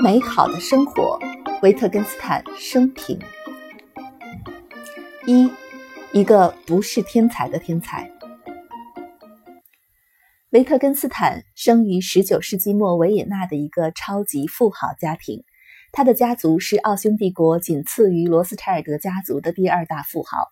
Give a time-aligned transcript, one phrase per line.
[0.00, 1.18] 美好的生活，
[1.60, 3.18] 维特根斯坦生平。
[5.26, 5.50] 一，
[6.12, 8.08] 一个不是天才的天才。
[10.50, 15.42] 维特根斯坦生于19世纪末维也纳的一个超级富豪家庭，
[15.90, 20.46] 他的家族是奥匈帝国仅次于罗斯柴尔德家族的第二大富豪。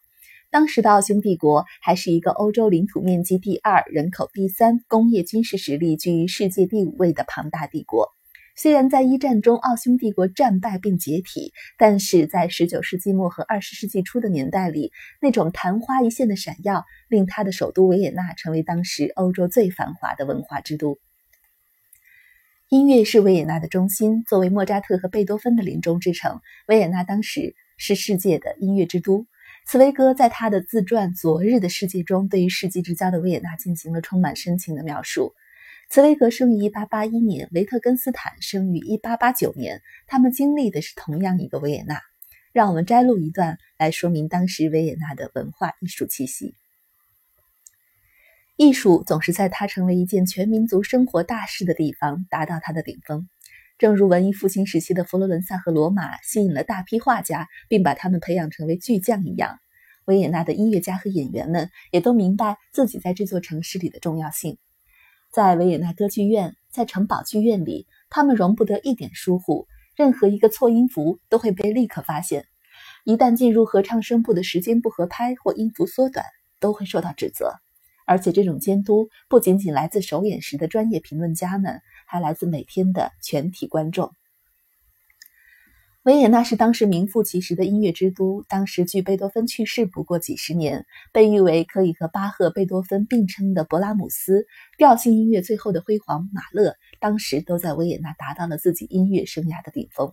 [0.50, 8.15] 当时的奥匈帝国还是一个欧洲领土面积第二、人口第三、工业军事实力居于世界第五位的庞大帝国。
[8.58, 20.98] 虽然在一战中奥匈帝国战败并解体，但是在19世纪末和20世纪初的年代里，那种昙花一现的闪耀，令他的首都维也纳成为当时欧洲最繁华的文化之都。
[22.70, 29.26] 音乐是维也纳的中心，作为莫扎特和贝多芬的临终之城，维也纳当时是世界的音乐之都。
[29.68, 35.34] 茨威格在他的自传《昨日的世界》中，对于世纪之交的维也纳进行了充满深情的描述。
[35.88, 42.00] 茨威格生于1881年，维特根斯坦生于1889年，他们经历的是同样一个维也纳。
[42.52, 46.54] 让我们摘录一段来说明当时维也纳的文化艺术气息。
[48.56, 53.28] 艺术总是在它成为一件全民族生活大事的地方达到它的顶峰。
[53.76, 59.58] 正如文艺复兴时期的佛罗伦萨和罗马吸引了大批画家，并把他们培养成为巨匠一样，
[60.06, 64.56] 维也纳的音乐家和演员们也都明白自己在这座城市里的重要性。
[65.36, 72.46] 在维也纳歌剧院，在城堡剧院里，他们容不得一点疏忽，任何一个错音符都会被立刻发现。
[73.04, 76.24] 一旦进入合唱声部的时间不合拍或音符缩短，
[76.58, 77.52] 都会受到指责。
[78.06, 84.14] 而且这种监督不仅仅来自首演时的专业评论家们，还来自每天的全体观众。
[86.06, 88.44] 维也纳是当时名副其实的音乐之都。
[88.48, 94.46] 当时距贝多芬去世不过几十年，被誉为可以和巴赫、贝多芬并称的勃拉姆斯，
[94.78, 100.12] 调性音乐最后的辉煌马勒，当时都在维也纳达到了自己音乐生涯的顶峰。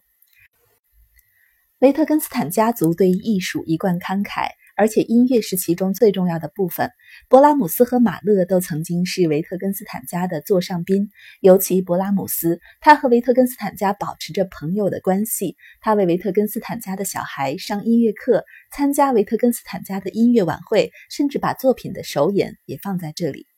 [1.78, 4.48] 维特根斯坦家族对于艺术一贯慷慨。
[4.76, 6.92] 而且音乐是其中最重要的部分。
[7.30, 11.10] 勃拉姆斯和马勒都曾经是维特根斯坦家的座上宾，
[11.42, 15.56] 尤其勃拉姆斯，他和维特根斯坦家保持着朋友的关系。
[15.82, 23.53] 他为维特根斯坦家的小孩上音乐课，参加维特根斯坦家的音乐晚会，甚至把作品的首演也放在这里。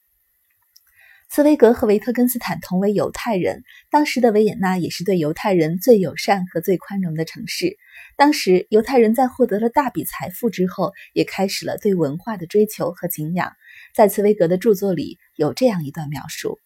[1.29, 7.77] 茨威格和维特根斯坦同为犹太人，当时的维也纳也是对犹太人最友善和最宽容的城市。
[8.15, 13.51] 当时，犹太人在获得了大笔财富之后，也开始了对文化的追求和敬仰。
[13.93, 16.59] 在茨威格的著作里有这样一段描述：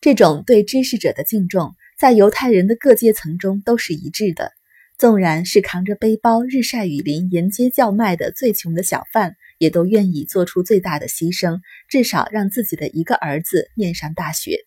[0.00, 4.52] 这种对知识者的敬重，在犹太人的各阶层中都是一致的。
[4.96, 9.36] 纵然是扛着背包日晒雨淋沿街叫卖的最穷的小贩。
[9.58, 14.64] 也都愿意做出最大的牺牲，至少让自己的一个儿子念上大学。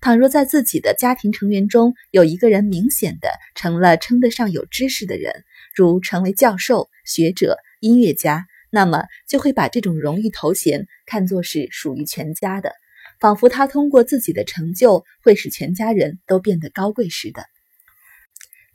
[0.00, 5.44] 倘若在自己的家庭成员中有一个人明显的成了称得上有知识的人，
[5.76, 12.72] 如成为教授、学者、音乐家，那么就会把这种荣誉头衔看作是属于全家的，
[13.20, 17.44] 仿佛他通过自己的成就会使全家人都变得高贵似的。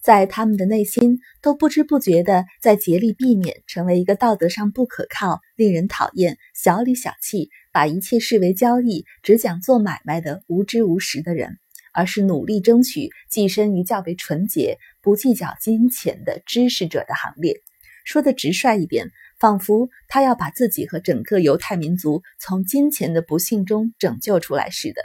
[0.07, 11.57] 在他们的内心，都不知不觉地在竭力避免成为一个道德上不可靠、令人讨厌、小里小气、把一切视为交易、只讲做买卖的无知无识的人，
[11.91, 17.59] 而是努力争取跻身于较为纯洁、不计较金钱的知识者的行列。
[18.05, 25.01] 说的直率一点，仿佛他要把自己和整个犹太民族从金钱的不幸中拯救出来似的。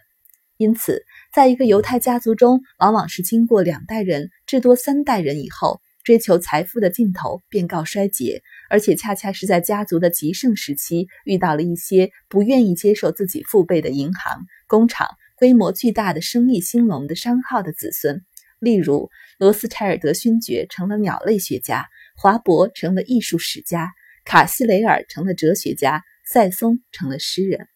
[0.59, 1.05] 因此，
[1.35, 15.09] 在一个犹太家族中，往往是经过两代人，至多三代人以后，追求财富的尽头便告衰竭，而且恰恰是在家族的极盛时期，遇到了一些不愿意接受自己父辈的银行、工厂、
[15.39, 18.23] 规模巨大的生意兴隆的商号的子孙。
[18.59, 19.09] 例如，
[19.39, 23.91] 罗斯柴尔德勋爵成了鸟类学家，华伯成了艺术史家，
[24.27, 27.72] 卡西雷尔成了哲学家，塞松成了诗人。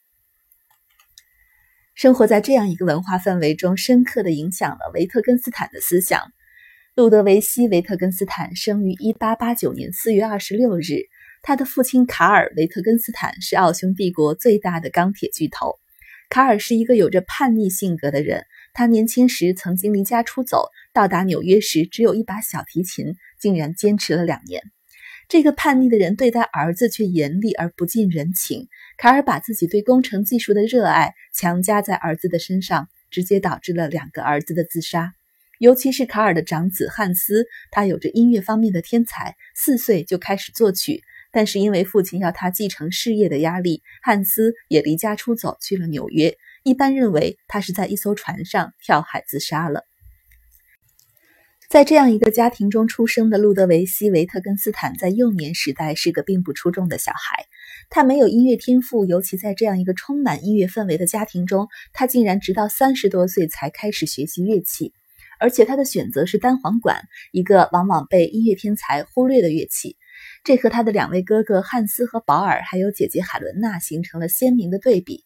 [1.96, 6.20] 生活在这样一个文化氛围中，深刻地影响了维特根斯坦的思想。
[6.94, 11.06] 路德维希·维特根斯坦生于1889年4月26日，
[11.40, 15.76] 他的父亲卡尔·维特根斯坦是奥匈帝国最大的钢铁巨头。
[16.28, 18.44] 卡尔是一个有着叛逆性格的人，
[18.75, 24.60] 他年轻时曾经离家出走，到达纽约时只有一把小提琴，竟然坚持了两年。
[25.28, 28.69] 这个叛逆的人对待儿子却严厉而不近人情。
[28.96, 35.14] 卡尔把自己对工程技术的热爱强加在儿子的身上，直接导致了两个儿子的自杀。
[35.58, 41.02] 尤其是卡尔的长子汉斯，他有着音乐方面的天才，四岁就开始作曲，
[41.32, 46.37] 但是因为父亲要他继承事业的压力，汉斯也离家出走去了纽约。
[46.62, 49.82] 一般认为他是在一艘船上跳海自杀了。
[51.69, 57.45] 在这样一个家庭中出生的路德维希·维特根斯坦，在幼年时代是个并不出众的小孩。
[57.91, 64.93] 他没有音乐天赋，尤其在这样一个充满音乐氛围的家庭中，他竟然直到三十多岁才开始学习乐器，
[65.41, 67.03] 而且他的选择是单簧管，
[67.33, 69.97] 一个往往被音乐天才忽略的乐器。
[70.45, 75.25] 这和他的两位哥哥汉斯和保尔，还有姐姐海伦娜形成了鲜明的对比。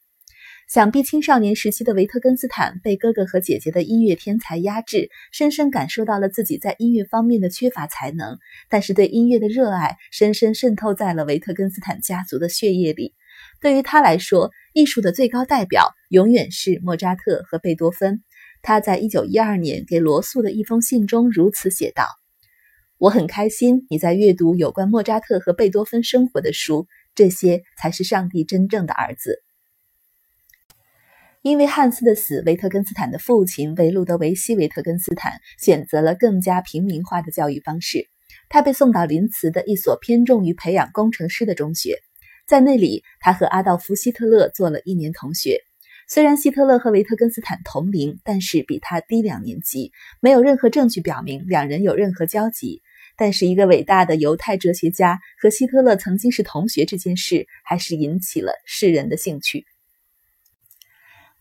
[0.70, 8.38] 想必青少年时期的维特根斯坦被哥哥和姐姐的音乐天才压制，深深感受到了自己在音乐方面的缺乏才能。
[8.69, 13.14] 但是对音乐的热爱深深渗透在了维特根斯坦家族的血液里。
[13.61, 18.22] 对于他来说，艺术的最高代表永远是莫扎特和贝多芬。
[18.62, 22.05] 他在一九一二年给罗素的一封信中如此写道
[22.96, 26.87] ：“我很开心你在阅读有关莫扎特和贝多芬生活的书，
[27.17, 29.43] 这些才是上帝真正的儿子。”
[31.43, 38.11] 因为汉斯的死，维特根斯坦的父亲为路德维希·维特根斯坦选择了更加平民化的教育方式。
[38.51, 41.97] 他被送到林茨的一所偏重于培养工程师的中学，
[42.47, 45.61] 在那里，他和阿道夫·希特勒做了一年同学。
[46.07, 52.83] 虽然希特勒和维特根斯坦同龄，但是比他低两年级，没有任何证据表明两人有任何交集。
[53.17, 59.65] 但是，一个伟大的犹太哲学家和希特勒曾经是同学这件事，还是引起了世人的兴趣。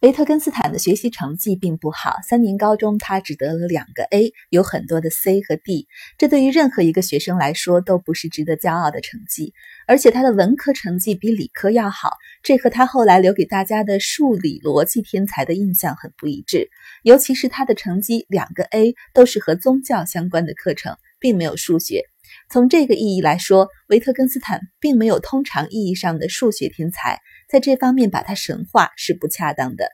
[0.02, 9.54] 维特根斯坦的学习成绩并不好，三年高中他只得了两个 A，有很多的 C 和 D，这对于任何一个学生来说都不是值得骄傲的成绩。
[9.88, 12.12] 而且他的文科成绩比理科要好，
[12.44, 16.70] 这和他后来留给大家的数理逻辑天才的印象很不一致。
[17.04, 22.06] 尤其是他的成绩两个 A 都是和宗教相关的课程，并没有数学。
[22.50, 27.20] 从这个意义来说，维特根斯坦并没有通常意义上的数学天才。
[27.50, 29.90] 在这方面把他神化是不恰当的。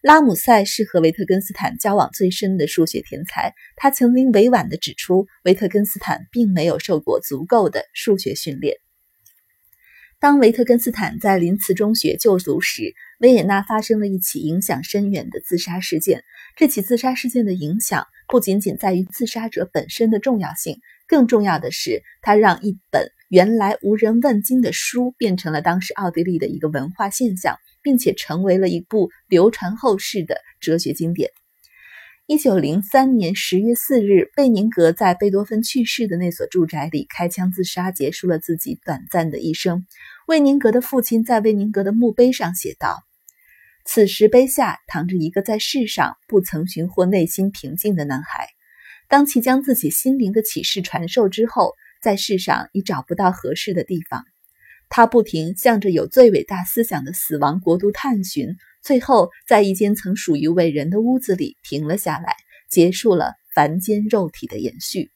[0.00, 8.76] 拉姆塞是和维特根斯坦交往最深的数学天才，他曾经委婉地指出，维特根斯坦并没有受过足够的数学训练。
[10.20, 16.22] 当维特根斯坦在林茨中学就读时，维也纳发生了一起影响深远的自杀事件。
[16.56, 23.10] 这起自杀事件的影响不仅仅在于自杀者本身的重要性，更重要的是，它让一本。
[23.28, 31.30] 原来无人问津的书变成了当时奥地利的一个文化现象，并且成为了一部流传后世的哲学经典。
[32.26, 39.86] 一九零三年十月四日，贝宁格在贝多芬去世的那所住宅里开枪自杀，结束了自己短暂的一生。
[40.26, 43.02] 魏宁格的父亲在魏宁格的墓碑上写道
[43.84, 48.48] ：“此时碑下躺着一个在世上不曾寻获内心平静的男孩。
[49.06, 54.24] 当其将自己心灵的启示传授之后。”在世上已找不到合适的地方，
[54.88, 62.34] 他不停向着有最伟大思想的死亡国度探寻，最后在一间曾属于伟人的屋子里停了下来，
[62.70, 65.10] 结束了凡间肉体的延续。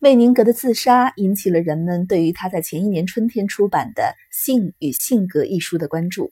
[0.00, 6.26] 魏宁格的自杀引起了人们对于他在前一年春天出版的《性与性格》一书的关注。《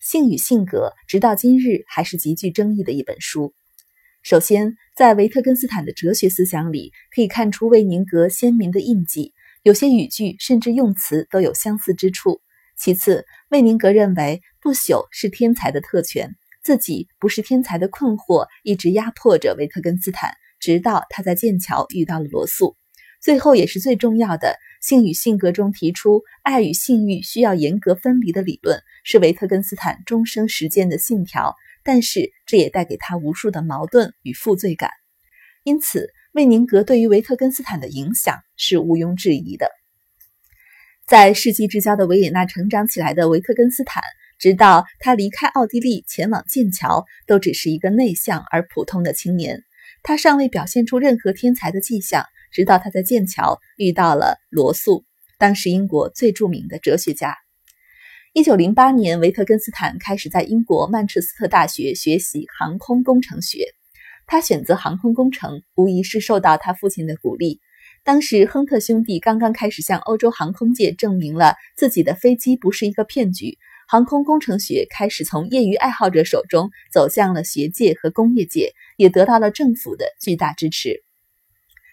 [0.00, 3.52] 性与性格》直到今日还是极具争议的一本书。
[4.22, 9.32] 首先，在维特根斯坦的哲学思想里，可以看出魏宁格鲜明的印记，
[9.64, 12.40] 有些语句甚至用词都有相似之处。
[12.76, 22.76] 其次，魏宁格认为不朽是天才的特权，自己不是天才的困惑一直压迫着维特根斯坦，直到他在剑桥遇到了罗素。
[23.20, 31.56] 最后也是最重要的，性与性格中提出爱与性欲需要严格分离的理论，是维特根斯坦终生实践的信条。
[31.84, 34.90] 但是这也带给他无数的矛盾与负罪感，
[35.64, 39.70] 因此魏宁格对于维特根斯坦的影响是毋庸置疑的。
[41.06, 44.02] 在世纪之交的维也纳成长起来的维特根斯坦，
[44.38, 49.62] 直到他离开奥地利前往剑桥，都只是一个内向而普通的青年。
[50.04, 55.04] 他尚未表现出任何天才的迹象，直到他在剑桥遇到了罗素，
[55.38, 57.36] 当时英国最著名的哲学家。
[58.34, 63.74] 一九零八年，维特根斯坦开始在英国曼彻斯特大学学习航空工程学。
[64.26, 67.60] 他选择航空工程，无疑是受到他父亲的鼓励。
[68.02, 81.04] 当时，亨特兄弟刚刚开始向欧洲航空界证明了自己的飞机不是一个骗局，航空工程学开始从业余爱好者手中走向了学界和工业界，也得到了政府的巨大支持。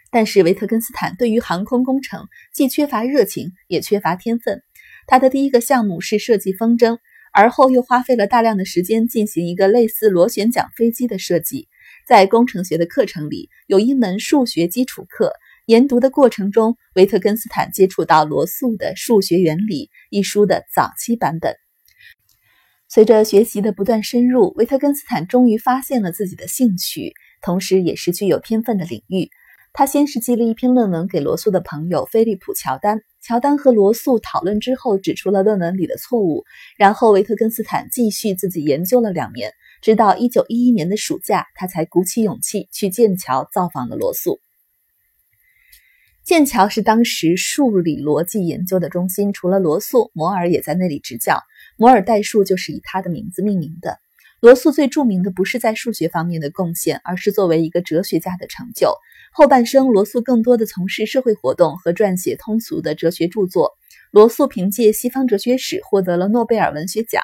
[0.09, 4.63] 但是，维特根斯坦对于航空工程既缺乏热情，也缺乏天分。
[5.11, 6.99] 他的第一个项目是设计风筝，
[7.33, 11.67] 而后又花费了大量的时间进行一个类似螺旋桨飞机的设计。
[12.05, 15.33] 在工程学的课程里，有一门数学基础课，
[15.65, 21.55] 研读的过程中，维特根斯坦接触到罗素的《数学原理》一书的早期版本。
[22.87, 29.31] 随着学习的不断深入，维特根斯坦终于发现了自己的兴趣，同时也是具有天分的领域。
[29.73, 36.45] 他先是寄了一篇论文给罗素的朋友菲利普·乔丹，乔丹和罗素讨论之后，指出了论文里的错误。
[36.77, 44.39] 然后维特根斯坦继续自己研究了两年，直到1911年的暑假，他才鼓起勇气去剑桥造访了罗素。
[46.23, 51.41] 剑桥是当时数理逻辑研究的中心，除了罗素，摩尔也在那里执教。
[51.75, 53.99] 摩尔代数就是以他的名字命名的。
[54.41, 58.93] 罗素最著名的不是在数学方面的贡献，而是作为一个哲学家的成就。
[59.33, 63.73] 后半生，罗素更多的从事社会活动和撰写通俗的哲学著作。
[64.11, 67.21] 罗素凭借《西方哲学史》获得了诺贝尔文学奖。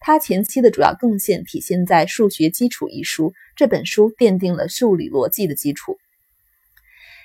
[0.00, 5.98] 他前期的主要贡献体现在《数学基础》一书，这本书奠定了数理逻辑的基础。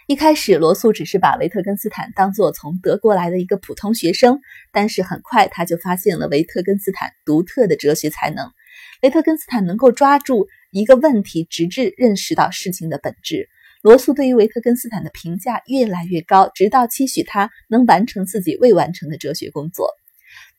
[0.08, 4.42] 一开始，罗素只是把维特根斯坦当作从德国来的一个普通学生，
[4.74, 8.52] 但是很快他就发现了维特根斯坦独特的哲学才能。
[9.02, 13.48] 维特根斯坦能够抓住一个问题，直至认识到事情的本质。
[13.82, 19.88] 罗素对于维特根斯坦的评价越来越高，直到期许他能完成自己未完成的哲学工作。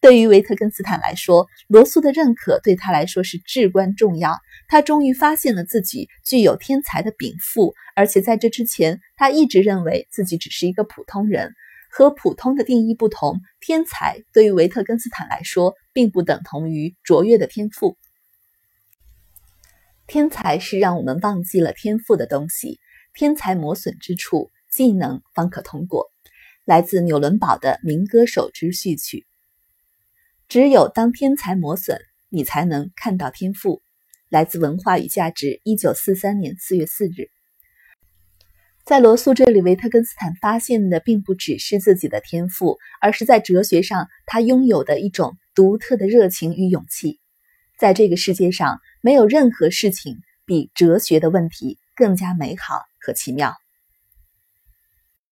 [0.00, 4.38] 对于维特根斯坦来说，罗素的认可对他来说是至关重要。
[4.68, 11.52] 他终于发现了自己具有天才的禀赋，而且在这之前，他一直认为自己只是一个普通人。
[11.92, 17.98] 和普通的定义不同，天才对于维特根斯坦来说，并不等同于卓越的天赋。
[20.12, 22.80] 天才是让我们忘记了天赋的东西。
[23.14, 26.10] 天才磨损之处，技能方可通过。
[26.64, 29.24] 来自纽伦堡的民歌手之序曲。
[30.48, 33.82] 只有当天才磨损，你才能看到天赋。
[34.28, 37.30] 来自文化与价值，一九四三年四月四日。
[38.84, 47.20] 在罗素这里，维特根斯坦发现的并不只是自己的天赋，而是在哲学上他拥有的一种独特的热情与勇气。
[47.78, 53.54] 在这个世界上，没有任何事情比哲学的问题更加美好和奇妙。